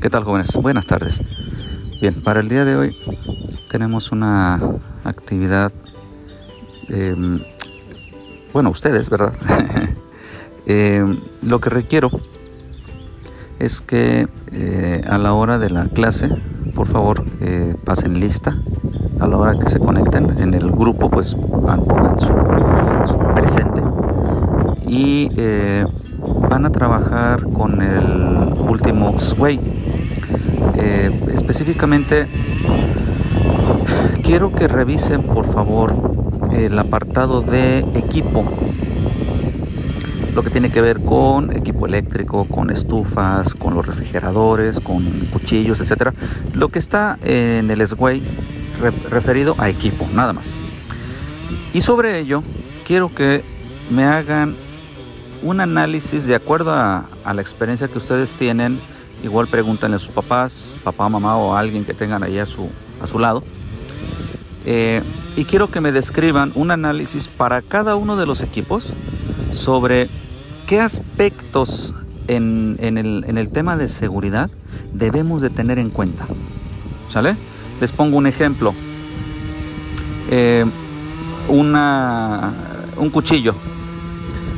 ¿Qué 0.00 0.10
tal 0.10 0.24
jóvenes? 0.24 0.52
Buenas 0.54 0.84
tardes. 0.84 1.22
Bien, 2.00 2.14
para 2.14 2.40
el 2.40 2.48
día 2.48 2.64
de 2.64 2.76
hoy 2.76 2.96
tenemos 3.70 4.12
una 4.12 4.60
actividad, 5.04 5.72
em, 6.88 7.40
bueno, 8.52 8.70
ustedes, 8.70 9.08
¿verdad? 9.08 9.32
Em, 10.68 11.20
lo 11.42 11.60
que 11.60 11.70
requiero 11.70 12.10
es 13.60 13.80
que 13.80 14.26
eh, 14.50 15.02
a 15.08 15.16
la 15.16 15.32
hora 15.32 15.60
de 15.60 15.70
la 15.70 15.86
clase, 15.86 16.28
por 16.74 16.88
favor, 16.88 17.24
eh, 17.40 17.76
pasen 17.84 18.18
lista. 18.18 18.58
A 19.20 19.28
la 19.28 19.36
hora 19.36 19.56
que 19.56 19.70
se 19.70 19.78
conecten 19.78 20.38
en 20.40 20.54
el 20.54 20.72
grupo, 20.72 21.08
pues 21.08 21.36
pongan 21.36 22.18
su, 22.18 22.26
su 23.06 23.18
presente. 23.34 23.80
Y 24.88 25.30
eh, 25.36 25.86
van 26.48 26.64
a 26.64 26.70
trabajar 26.70 27.44
con 27.44 27.82
el 27.82 28.54
último 28.68 29.18
sway. 29.18 29.60
Eh, 30.76 31.10
específicamente, 31.32 32.26
quiero 34.22 34.52
que 34.52 34.68
revisen 34.68 35.22
por 35.22 35.50
favor 35.52 35.94
el 36.52 36.78
apartado 36.78 37.42
de 37.42 37.80
equipo. 37.94 38.44
Lo 40.34 40.42
que 40.42 40.50
tiene 40.50 40.70
que 40.70 40.82
ver 40.82 41.00
con 41.00 41.56
equipo 41.56 41.86
eléctrico, 41.86 42.44
con 42.44 42.70
estufas, 42.70 43.54
con 43.54 43.74
los 43.74 43.86
refrigeradores, 43.86 44.80
con 44.80 45.04
cuchillos, 45.32 45.80
etcétera. 45.80 46.12
Lo 46.52 46.68
que 46.68 46.78
está 46.78 47.18
en 47.24 47.70
el 47.70 47.86
sway 47.86 48.22
referido 49.10 49.54
a 49.58 49.70
equipo, 49.70 50.06
nada 50.14 50.34
más. 50.34 50.54
Y 51.72 51.80
sobre 51.80 52.18
ello, 52.18 52.42
quiero 52.86 53.14
que 53.14 53.42
me 53.90 54.04
hagan 54.04 54.56
un 55.42 55.60
análisis 55.60 56.26
de 56.26 56.34
acuerdo 56.34 56.72
a, 56.72 57.06
la 57.24 57.40
experiencia 57.40 57.88
que 57.88 57.98
ustedes 57.98 58.36
tienen. 58.36 58.80
Igual 59.22 59.46
pregúntenle 59.46 59.96
a 59.96 59.98
sus 59.98 60.10
papás, 60.10 60.74
papá, 60.84 61.08
mamá 61.08 61.36
o 61.36 61.56
alguien 61.56 61.84
que 61.84 61.94
tengan 61.94 62.22
ahí 62.22 62.38
a 62.38 62.46
su, 62.46 62.68
a 63.00 63.06
su 63.06 63.18
lado. 63.18 63.42
Eh, 64.64 65.02
y 65.36 65.44
quiero 65.44 65.70
que 65.70 65.80
me 65.80 65.92
describan 65.92 66.52
un 66.54 66.70
análisis 66.70 67.28
para 67.28 67.62
cada 67.62 67.96
uno 67.96 68.16
de 68.16 68.26
los 68.26 68.42
equipos 68.42 68.92
sobre 69.52 70.08
qué 70.66 70.80
aspectos 70.80 71.94
en, 72.28 72.76
el, 72.80 73.48
tema 73.50 73.76
de 73.76 73.88
seguridad 73.88 74.50
debemos 74.92 75.40
de 75.40 75.50
tener 75.50 75.78
en 75.78 75.90
cuenta. 75.90 76.26
¿Sale? 77.08 77.36
Les 77.80 77.92
pongo 77.92 78.16
un 78.16 78.26
ejemplo. 78.26 78.74
Eh, 80.30 80.64
una, 81.48 82.52
un 82.96 83.10
cuchillo 83.10 83.54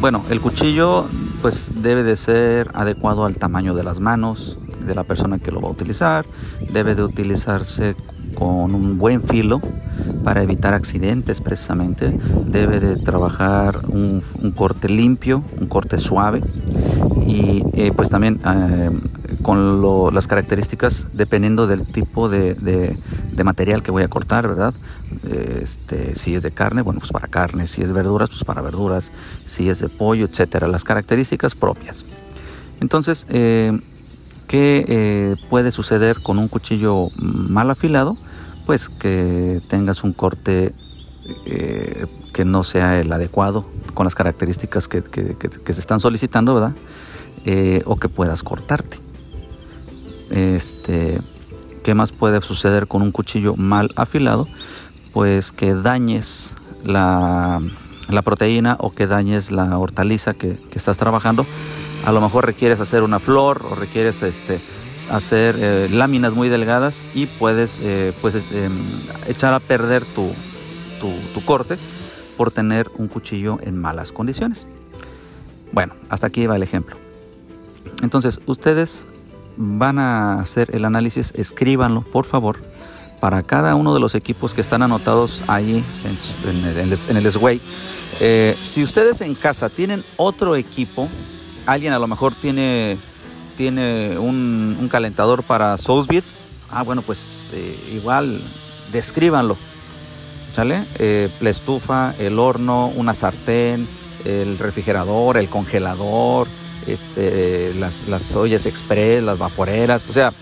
bueno, 0.00 0.24
el 0.30 0.40
cuchillo 0.40 1.06
pues 1.42 1.72
debe 1.74 2.02
de 2.04 2.16
ser 2.16 2.70
adecuado 2.74 3.24
al 3.24 3.36
tamaño 3.36 3.74
de 3.74 3.82
las 3.82 4.00
manos 4.00 4.58
de 4.86 4.94
la 4.94 5.04
persona 5.04 5.38
que 5.38 5.50
lo 5.50 5.60
va 5.60 5.68
a 5.68 5.72
utilizar, 5.72 6.24
debe 6.72 6.94
de 6.94 7.04
utilizarse 7.04 7.94
con 8.34 8.74
un 8.74 8.98
buen 8.98 9.22
filo 9.22 9.60
para 10.24 10.42
evitar 10.42 10.72
accidentes 10.72 11.40
precisamente, 11.40 12.18
debe 12.46 12.80
de 12.80 12.96
trabajar 12.96 13.82
un, 13.88 14.22
corte 14.56 14.88
limpio, 14.88 15.42
un 15.60 15.66
corte 15.66 15.98
suave. 15.98 16.42
Y 17.26 17.62
eh, 17.74 17.92
pues 17.94 18.10
también 18.10 18.40
eh, 18.44 18.90
con 19.42 20.14
las 20.14 20.26
características 20.26 21.08
dependiendo 21.12 21.66
del 21.66 21.84
tipo 21.84 22.28
de, 22.28 22.96
material 23.42 23.82
que 23.82 23.90
voy 23.90 24.02
a 24.02 24.08
cortar, 24.08 24.46
¿verdad? 24.46 24.74
Este, 25.24 26.14
si 26.14 26.34
es 26.34 26.42
de 26.42 26.50
carne, 26.50 26.82
bueno, 26.82 27.00
pues 27.00 27.10
para 27.10 27.28
carne, 27.28 27.66
si 27.66 27.82
es 27.82 27.92
verduras, 27.92 28.28
pues 28.28 28.44
para 28.44 28.60
verduras, 28.60 29.12
si 29.44 29.70
es 29.70 29.80
de 29.80 29.88
pollo, 29.88 30.26
etcétera, 30.26 30.68
las 30.68 30.84
características 30.84 31.54
propias. 31.54 32.04
Entonces, 32.80 33.26
eh, 33.30 33.78
¿qué 34.46 34.84
eh, 34.88 35.36
puede 35.48 35.72
suceder 35.72 36.20
con 36.22 36.38
un 36.38 36.48
cuchillo 36.48 37.08
mal 37.16 37.70
afilado? 37.70 38.16
Pues 38.66 38.88
que 38.88 39.62
tengas 39.68 40.04
un 40.04 40.12
corte 40.12 40.74
eh, 41.46 42.06
que 42.32 42.44
no 42.44 42.62
sea 42.62 43.00
el 43.00 43.12
adecuado 43.12 43.66
con 43.94 44.04
las 44.04 44.14
características 44.14 44.86
que 44.86 45.72
se 45.72 45.80
están 45.80 46.00
solicitando, 46.00 46.54
¿verdad? 46.54 46.74
o 47.86 47.96
que 47.96 48.10
puedas 48.10 48.42
cortarte. 48.42 49.09
Este, 50.30 51.20
¿Qué 51.82 51.94
más 51.94 52.12
puede 52.12 52.42
suceder 52.42 52.86
con 52.86 53.02
un 53.02 53.10
cuchillo 53.10 53.56
mal 53.56 53.90
afilado? 53.96 54.46
Pues 55.12 55.50
que 55.50 55.74
dañes 55.74 56.54
la, 56.84 57.60
proteína 58.22 58.76
o 58.80 58.92
que 58.92 59.06
dañes 59.06 59.50
la 59.50 59.78
hortaliza 59.78 60.34
que, 60.34 60.58
estás 60.72 60.98
trabajando. 60.98 61.46
A 62.04 62.12
lo 62.12 62.20
mejor 62.20 62.46
requieres 62.46 62.80
hacer 62.80 63.02
una 63.02 63.18
flor 63.18 63.64
o 63.70 63.74
requieres 63.74 64.22
este, 64.22 64.60
hacer 65.10 65.56
eh, 65.58 65.88
láminas 65.90 66.34
muy 66.34 66.48
delgadas 66.48 67.04
y 67.14 67.26
puedes 67.26 67.80
eh, 67.82 68.12
pues, 68.20 68.34
em, 68.52 68.72
echar 69.26 69.54
a 69.54 69.60
perder 69.60 70.04
tu 70.04 70.34
corte 71.46 71.76
por 72.36 72.50
tener 72.52 72.90
un 72.96 73.08
cuchillo 73.08 73.58
en 73.62 73.78
malas 73.78 74.12
condiciones. 74.12 74.66
Bueno, 75.72 75.94
hasta 76.08 76.26
aquí 76.26 76.46
va 76.46 76.56
el 76.56 76.62
ejemplo. 76.62 76.96
Entonces, 78.02 78.40
ustedes 78.46 79.06
van 79.56 79.98
a 79.98 80.40
hacer 80.40 80.74
el 80.74 80.84
análisis, 80.84 81.32
escríbanlo 81.34 82.02
por 82.02 82.24
favor 82.24 82.60
para 83.20 83.42
cada 83.42 83.74
uno 83.74 83.92
de 83.92 84.00
los 84.00 84.14
equipos 84.14 84.54
que 84.54 84.62
están 84.62 84.82
anotados 84.82 85.42
ahí 85.46 85.84
en, 86.46 87.16
el, 87.16 87.32
Sway. 87.32 87.60
Eh, 88.18 88.56
si 88.60 88.82
ustedes 88.82 89.20
en 89.20 89.34
casa 89.34 89.68
tienen 89.68 90.02
otro 90.16 90.56
equipo, 90.56 91.08
alguien 91.66 91.92
a 91.92 91.98
lo 91.98 92.06
mejor 92.06 92.34
tiene, 92.34 92.96
tiene 93.56 94.18
un, 94.18 94.88
calentador 94.90 95.42
para 95.42 95.76
Soulsbeat, 95.76 96.24
ah 96.70 96.82
bueno 96.82 97.02
pues 97.02 97.50
eh, 97.54 97.92
igual 97.94 98.40
descríbanlo. 98.90 99.56
¿Sale? 100.54 100.84
Eh, 100.98 101.30
la 101.40 101.50
estufa, 101.50 102.12
el 102.18 102.40
horno, 102.40 102.88
una 102.88 103.14
sartén, 103.14 103.86
el 104.24 104.58
refrigerador, 104.58 105.36
el 105.36 105.48
congelador, 105.48 106.48
este, 106.86 107.74
las, 107.74 108.08
las 108.08 108.34
ollas 108.34 108.66
express, 108.66 109.22
las 109.22 109.38
vaporeras, 109.38 110.08
o 110.08 110.12
sea, 110.12 110.32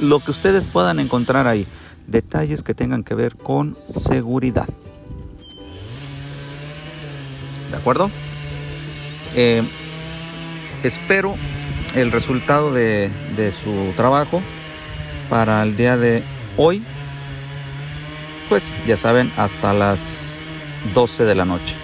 lo 0.00 0.20
que 0.20 0.30
ustedes 0.30 0.66
puedan 0.66 0.98
encontrar 0.98 1.46
ahí, 1.46 1.66
detalles 2.06 2.62
que 2.62 2.74
tengan 2.74 3.04
que 3.04 3.14
ver 3.14 3.36
con 3.36 3.78
seguridad. 3.86 4.68
¿De 7.70 7.76
acuerdo? 7.76 8.10
Eh, 9.34 9.62
espero 10.82 11.34
el 11.94 12.12
resultado 12.12 12.72
de, 12.72 13.10
de 13.36 13.52
su 13.52 13.92
trabajo 13.96 14.42
para 15.28 15.62
el 15.62 15.76
día 15.76 15.96
de 15.96 16.22
hoy. 16.56 16.82
Pues 18.48 18.74
ya 18.86 18.96
saben, 18.96 19.32
hasta 19.36 19.72
las 19.72 20.40
12 20.94 21.24
de 21.24 21.34
la 21.34 21.44
noche. 21.44 21.83